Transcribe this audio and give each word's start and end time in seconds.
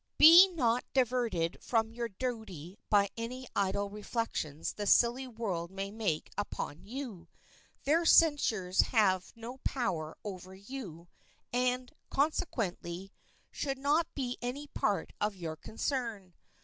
Be 0.17 0.47
not 0.47 0.83
diverted 0.93 1.59
from 1.61 1.91
your 1.93 2.09
duty 2.09 2.75
by 2.89 3.11
any 3.17 3.45
idle 3.55 3.87
reflections 3.91 4.73
the 4.73 4.87
silly 4.87 5.27
world 5.27 5.69
may 5.69 5.91
make 5.91 6.31
upon 6.39 6.83
you. 6.87 7.27
Their 7.83 8.03
censures 8.05 8.81
have 8.81 9.31
no 9.35 9.57
power 9.59 10.17
over 10.23 10.55
you, 10.55 11.07
and, 11.53 11.91
consequently, 12.09 13.11
should 13.51 13.77
not 13.77 14.07
be 14.15 14.39
any 14.41 14.65
part 14.65 15.13
of 15.21 15.35
your 15.35 15.55
concern. 15.55 16.33